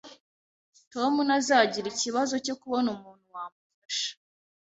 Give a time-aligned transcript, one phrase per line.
[0.93, 4.11] Tom ntazagira ikibazo cyo kubona umuntu wamufasha